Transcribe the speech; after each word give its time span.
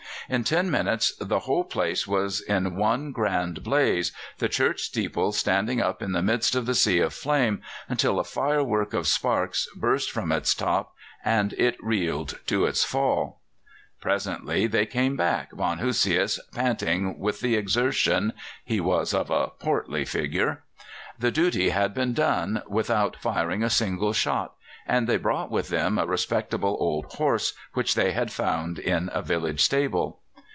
In 0.29 0.45
ten 0.45 0.71
minutes 0.71 1.13
the 1.19 1.39
whole 1.39 1.65
place 1.65 2.07
was 2.07 2.39
in 2.39 2.77
one 2.77 3.11
grand 3.11 3.63
blaze, 3.63 4.13
the 4.37 4.47
church 4.47 4.79
steeple 4.83 5.33
standing 5.33 5.81
up 5.81 6.01
in 6.01 6.13
the 6.13 6.21
midst 6.21 6.55
of 6.55 6.65
the 6.65 6.75
sea 6.75 6.99
of 7.01 7.13
flame 7.13 7.61
until 7.89 8.17
a 8.17 8.23
firework 8.23 8.93
of 8.93 9.07
sparks 9.09 9.67
burst 9.75 10.09
from 10.09 10.31
its 10.31 10.53
top 10.55 10.93
and 11.25 11.51
it 11.57 11.75
reeled 11.83 12.39
to 12.45 12.65
its 12.65 12.85
fall. 12.85 13.41
"Presently 13.99 14.67
they 14.67 14.85
came 14.85 15.17
back, 15.17 15.51
von 15.51 15.79
Hosius 15.79 16.39
panting 16.53 17.19
with 17.19 17.41
the 17.41 17.55
exertion 17.57 18.31
(he 18.63 18.79
was 18.79 19.13
of 19.13 19.29
a 19.29 19.47
portly 19.47 20.05
figure). 20.05 20.63
The 21.19 21.31
duty 21.31 21.69
had 21.71 21.93
been 21.93 22.13
done 22.13 22.63
without 22.69 23.17
firing 23.17 23.63
a 23.63 23.69
single 23.69 24.13
shot, 24.13 24.53
and 24.87 25.07
they 25.07 25.17
brought 25.17 25.51
with 25.51 25.67
them 25.67 25.97
a 25.99 26.05
respectable 26.07 26.77
old 26.79 27.05
horse 27.13 27.51
which 27.73 27.95
they 27.95 28.13
had 28.13 28.31
found 28.31 28.79
in 28.79 29.09
a 29.13 29.21
village 29.21 29.59
stable." 29.61 30.17